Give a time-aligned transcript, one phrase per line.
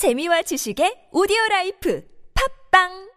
[0.00, 2.02] 재미와 지식의 오디오 라이프
[2.32, 3.12] 팝빵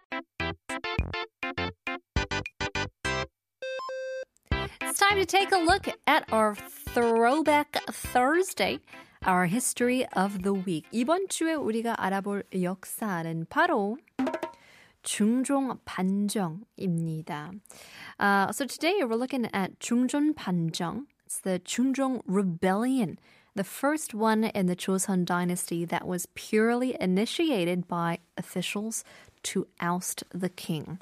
[4.81, 6.55] It's time to take a look at our
[6.91, 8.81] Throwback Thursday,
[9.25, 10.83] our history of the week.
[10.91, 13.95] 이번 주에 우리가 알아볼 역사는 바로
[15.03, 17.51] 중종 반정입니다.
[18.19, 21.07] Uh, so today we're looking at 중종 반정.
[21.25, 23.17] It's the 중종 rebellion,
[23.55, 29.03] the first one in the Joseon dynasty that was purely initiated by officials
[29.43, 30.99] to oust the king.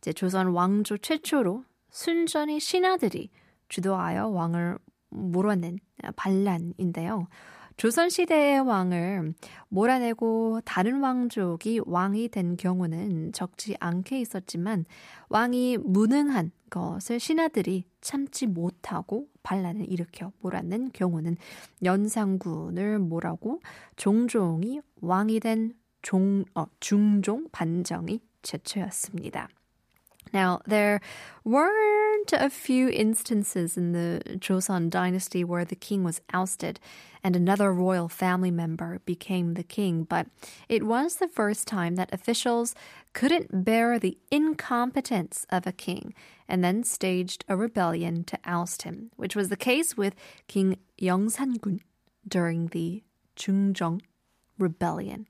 [0.00, 3.30] 이제 조선 왕조 최초로 순전히 신하들이
[3.68, 4.78] 주도하여 왕을
[5.10, 5.78] 몰아낸
[6.16, 7.28] 반란인데요.
[7.76, 9.34] 조선시대의 왕을
[9.68, 14.84] 몰아내고 다른 왕족이 왕이 된 경우는 적지 않게 있었지만
[15.28, 21.36] 왕이 무능한 것을 신하들이 참지 못하고 반란을 일으켜 몰아낸 경우는
[21.84, 23.60] 연산군을 몰아고
[23.96, 29.48] 종종이 왕이 된 종, 어, 중종 반정이 최초였습니다.
[30.32, 31.00] Now, there
[31.44, 36.80] weren't a few instances in the Joseon dynasty where the king was ousted
[37.22, 40.26] and another royal family member became the king, but
[40.68, 42.74] it was the first time that officials
[43.12, 46.14] couldn't bear the incompetence of a king
[46.48, 50.14] and then staged a rebellion to oust him, which was the case with
[50.48, 51.80] King Yeongsan-gun
[52.26, 53.02] during the
[53.36, 54.00] Chungjeong
[54.58, 55.26] rebellion.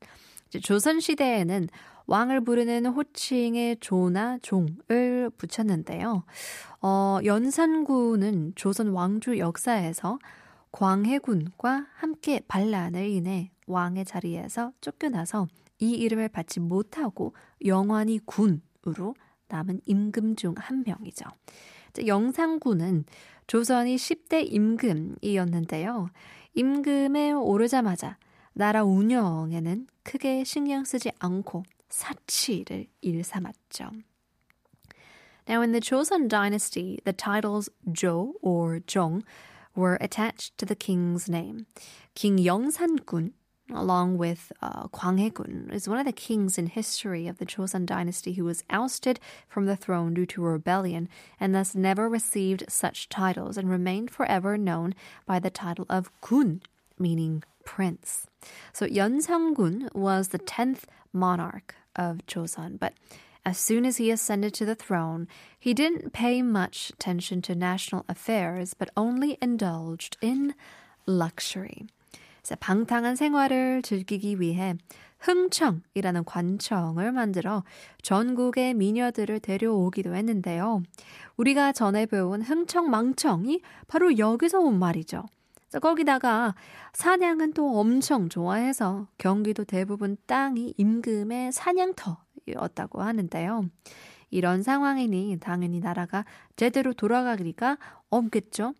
[0.60, 1.68] 조선 시대에는
[2.06, 6.24] 왕을 부르는 호칭에 조나 종을 붙였는데요.
[6.80, 10.18] 어, 연산군은 조선 왕조 역사에서
[10.72, 15.46] 광해군과 함께 반란을 인해 왕의 자리에서 쫓겨나서
[15.78, 19.14] 이 이름을 받지 못하고 영원히 군으로
[19.48, 21.26] 남은 임금 중 한 명이죠.
[22.06, 23.04] 영상군은
[23.46, 26.08] 조선이 10대 임금이었는데요.
[26.54, 28.16] 임금에 오르자마자
[28.53, 33.91] 나라 운영에는 크게 신경 쓰지 않고 사치를 일삼았죠.
[35.47, 39.23] Now, in the Joseon dynasty, the titles Jo or Jong
[39.75, 41.67] were attached to the king's name.
[42.15, 43.31] King Yeongsan-gun,
[43.71, 48.33] along with uh, Gwanghae-gun, is one of the kings in history of the Joseon dynasty
[48.33, 51.07] who was ousted from the throne due to a rebellion
[51.39, 56.61] and thus never received such titles and remained forever known by the title of Gun,
[56.99, 58.26] meaning prince.
[58.72, 62.94] So Yeonsang-gun was the 10th monarch of Joseon, but
[63.44, 65.26] as soon as he ascended to the throne,
[65.58, 70.54] he didn't pay much attention to national affairs, but only indulged in
[71.06, 71.86] luxury.
[72.60, 74.74] 방탕한 생활을 즐기기 위해
[75.20, 77.62] 흥청이라는 관청을 만들어
[78.02, 80.82] 전국의 미녀들을 데려오기도 했는데요.
[81.36, 85.24] 우리가 전에 배운 흥청망청이 바로 여기서 온 말이죠.
[85.80, 86.54] 거기다가
[86.92, 93.68] 사냥은 또 엄청 좋아해서 경기도 대부분 땅이 임금의 사냥터였다고 하는데요.
[94.30, 96.24] 이런 상황이니 당연히 나라가
[96.56, 97.78] 제대로 돌아가기가
[98.10, 98.74] 없겠죠.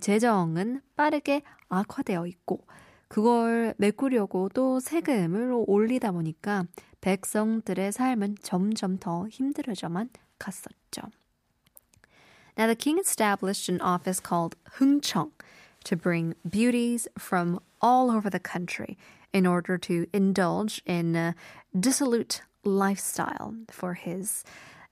[0.00, 2.60] 재정은 빠르게 악화되어 있고
[3.08, 6.64] 그걸 메꾸려고 또 세금을 올리다 보니까
[7.00, 11.02] 백성들의 삶은 점점 더 힘들어져만 갔었죠.
[12.58, 15.30] Now the king established an office called 흥청
[15.85, 18.97] to bring beauties from all over the country
[19.33, 21.35] in order to indulge in a
[21.77, 24.43] dissolute lifestyle for his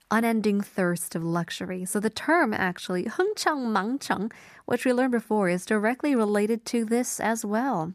[0.09, 1.85] unending thirst of luxury.
[1.85, 4.31] So the term actually, 흥청망청,
[4.65, 7.93] which we learned before, is directly related to this as well.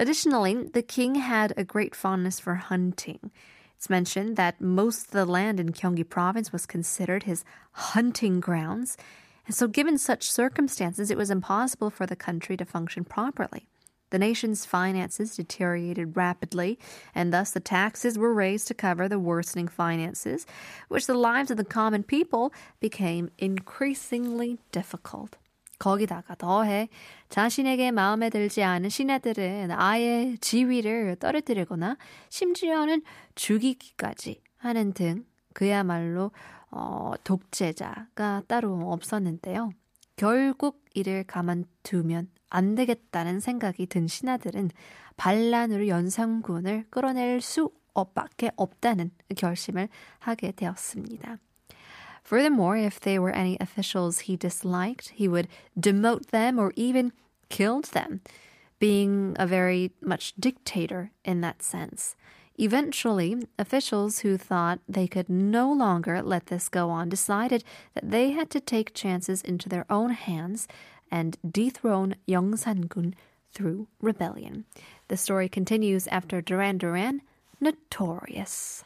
[0.00, 3.30] Additionally, the king had a great fondness for hunting.
[3.76, 8.96] It's mentioned that most of the land in Gyeonggi province was considered his hunting grounds.
[9.48, 13.68] And so, given such circumstances, it was impossible for the country to function properly.
[14.10, 16.78] The nation's finances deteriorated rapidly,
[17.14, 20.46] and thus the taxes were raised to cover the worsening finances,
[20.88, 25.36] which the lives of the common people became increasingly difficult.
[25.80, 26.88] 거기다가 더해
[27.28, 31.96] 자신에게 마음에 들지 않은 신하들은 아예 지위를 떨어뜨리거나
[32.28, 33.02] 심지어는
[33.34, 36.30] 죽이기까지 하는 등 그야말로
[36.71, 39.71] 어, 독재자가 따로 없었는데요.
[40.15, 44.71] 결국 이를 가만두면 안 되겠다는 생각이 든 신하들은
[45.17, 47.71] 반란으로 연산군을 끌어낼 수
[48.05, 49.89] 밖에 없다는 결심을
[50.19, 51.37] 하게 되었습니다.
[52.23, 57.11] Furthermore, if there were any officials he disliked, he would demote them or even
[57.49, 58.21] killed them,
[58.79, 62.15] being a very much dictator in that sense.
[62.61, 67.63] Eventually, officials who thought they could no longer let this go on decided
[67.93, 70.67] that they had to take chances into their own hands
[71.09, 73.15] and dethrone Yeongsan-gun
[73.53, 74.65] through rebellion.
[75.07, 77.21] The story continues after Duran Duran,
[77.61, 78.83] Notorious.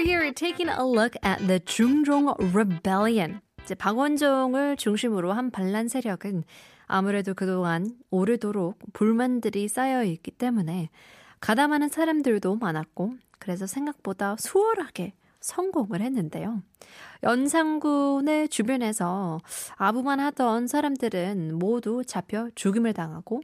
[0.00, 3.42] We are here taking a look at the 중종 Rebellion.
[3.62, 6.44] 이제 박원종을 중심으로 한 반란 세력은
[6.86, 10.88] 아무래도 그동안 오래도록 불만들이 쌓여 있기 때문에
[11.40, 16.62] 가담하는 사람들도 많았고 그래서 생각보다 수월하게 성공을 했는데요.
[17.22, 19.38] 연산군의 주변에서
[19.76, 23.42] 아부만 하던 사람들은 모두 잡혀 죽임을 당하고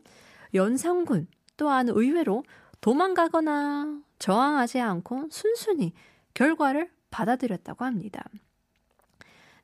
[0.55, 1.27] 연산군
[1.59, 2.45] 또한 의외로
[2.81, 5.93] 도망가거나 저항하지 않고 순순히
[6.36, 8.24] 결과를 받아들였다고 합니다.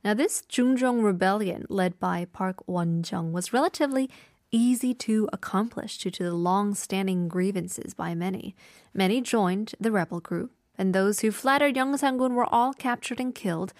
[0.04, 4.09] Now, this Jungjong rebellion, led by Park Won-jung, was relatively
[4.51, 8.56] easy to accomplish due to the long-standing grievances by many.
[8.94, 13.33] Many joined the rebel group, and those who flattered Young Sang-gun were all captured and
[13.33, 13.74] killed.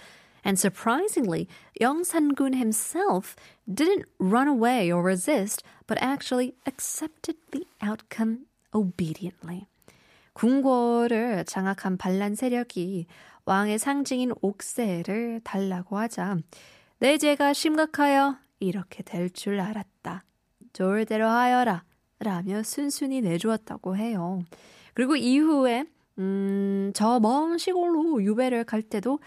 [0.44, 1.48] And surprisingly,
[1.80, 3.36] Young Sang-gun himself
[3.72, 9.68] didn't run away or resist, but actually accepted the outcome obediently.
[10.35, 13.07] 궁궐을 장악한 반란 세력이
[13.45, 16.39] 왕의 상징인 옥새를 달라고 하자
[16.99, 20.25] 내 죄가 심각하여 이렇게 될 줄 알았다.
[20.73, 21.83] 좋을 대로 하여라.
[22.21, 24.43] 라며 순순히 내주었다고 해요.
[24.95, 25.85] 그리고 이후에
[26.19, 29.19] 음, 저 먼 시골로 유배를 갈 때도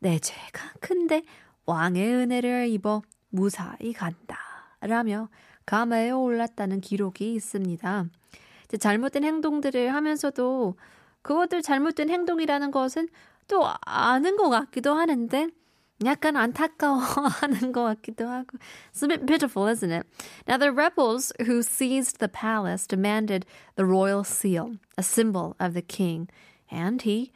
[0.00, 1.22] 내 죄가 큰데
[1.64, 4.38] 왕의 은혜를 입어 무사히 간다.
[4.80, 5.28] 라며
[5.64, 8.06] 감회에 올랐다는 기록이 있습니다.
[8.79, 10.75] 잘못된 행동들을 하면서도
[11.21, 13.09] 그것들 잘못된 행동이라는 것은
[13.47, 15.49] 또 아는 것 같기도 하는데
[16.05, 18.57] 약간 안타까워하는 것 같기도 하고.
[18.93, 20.05] It's a bit pitiful, isn't it?
[20.47, 23.45] Now, the rebels who seized the palace demanded
[23.75, 26.29] the royal seal, a symbol of the king,
[26.69, 27.31] and he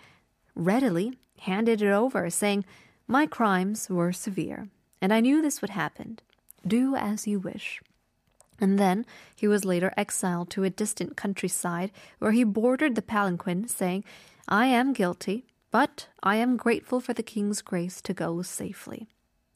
[0.56, 2.63] readily handed it over, saying,
[3.07, 4.69] My crimes were severe,
[5.01, 6.19] and I knew this would happen.
[6.65, 7.81] Do as you wish.
[8.59, 13.68] And then he was later exiled to a distant countryside where he bordered the palanquin,
[13.68, 14.03] saying,
[14.47, 19.07] I am guilty, but I am grateful for the king's grace to go safely.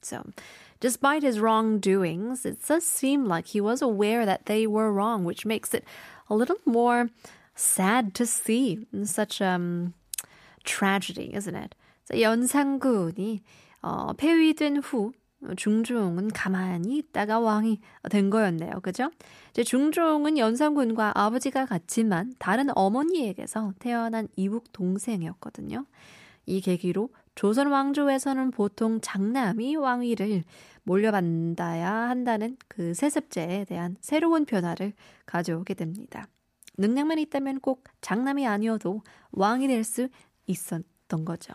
[0.01, 0.31] So,
[0.79, 5.45] despite his wrongdoings, it does seem like he was aware that they were wrong, which
[5.45, 5.83] makes it
[6.29, 7.09] a little more
[7.55, 9.93] sad to see such um
[10.63, 11.75] tragedy, isn't it?
[12.05, 13.41] So, 연산군이
[13.83, 15.13] 어, 폐위된 후
[15.56, 18.80] 중종은 가만히 있다가 왕이 된 거였네요.
[18.82, 19.10] 그죠?
[19.50, 25.86] 이제 중종은 연산군과 아버지가 같지만 다른 어머니에게서 태어난 이북 동생이었거든요.
[26.46, 30.44] 이 계기로 조선 왕조에서는 보통 장남이 왕위를
[30.82, 34.92] 몰려받아야 한다는 그 세습제에 대한 새로운 변화를
[35.26, 36.26] 가져오게 됩니다.
[36.78, 39.02] 능력만 있다면 꼭 장남이 아니어도
[39.32, 40.08] 왕이 될 수
[40.46, 41.54] 있었던 거죠.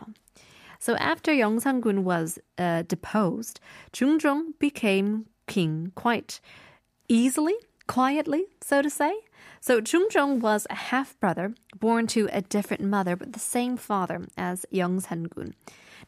[0.78, 3.60] So after Yongsan-gun was uh, deposed,
[3.92, 6.40] Jungjong became king quite
[7.08, 7.54] easily,
[7.86, 9.14] quietly, so to say.
[9.60, 14.26] So Jungjong was a half brother born to a different mother but the same father
[14.36, 15.54] as Yongsan-gun.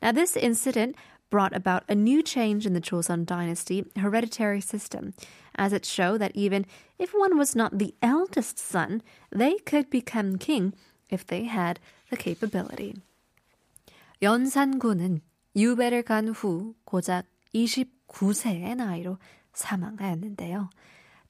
[0.03, 0.97] Now this incident
[1.31, 5.13] brought about a new change in the Joseon dynasty hereditary system,
[5.57, 6.65] as it showed that even
[6.99, 10.73] if one was not the eldest son, they could become king
[11.11, 11.81] if they had
[12.11, 12.97] the capability.
[14.21, 15.21] 연산군은
[15.55, 19.19] 유배를 간 후 고작 29세의 나이로
[19.53, 20.71] 사망하였는데요.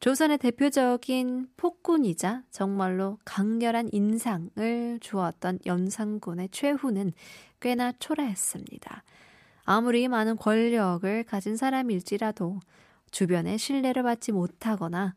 [0.00, 7.12] 조선의 대표적인 폭군이자 정말로 강렬한 인상을 주었던 연산군의 최후는
[7.60, 9.02] 꽤나 초라했습니다.
[9.64, 12.60] 아무리 많은 권력을 가진 사람일지라도
[13.10, 15.14] 주변의 신뢰를 받지 못하거나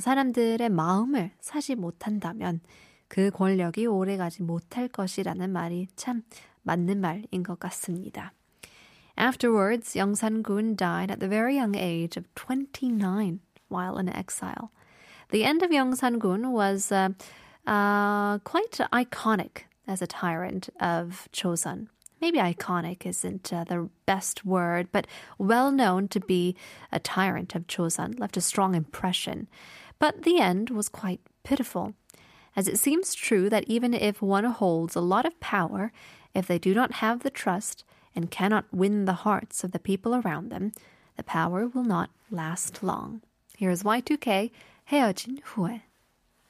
[0.00, 2.60] 사람들의 마음을 사지 못한다면
[3.06, 6.22] 그 권력이 오래 가지 못할 것이라는 말이 참
[6.63, 8.31] 맞는 말인 것 같습니다.
[9.17, 14.71] Afterwards, Young San-gun died at the very young age of 29 while in exile.
[15.31, 17.09] The end of Young San-gun was uh,
[17.67, 21.87] uh, quite iconic as a tyrant of Chosun.
[22.21, 26.55] Maybe iconic isn't uh, the best word, but well known to be
[26.91, 29.47] a tyrant of Chosun, left a strong impression.
[29.99, 31.93] But the end was quite pitiful,
[32.55, 35.91] as it seems true that even if one holds a lot of power,
[36.33, 37.83] if they do not have the trust
[38.15, 40.71] and cannot win the hearts of the people around them,
[41.17, 43.21] the power will not last long.
[43.57, 44.51] Here is Y2K
[44.89, 45.81] 헤어진 후에.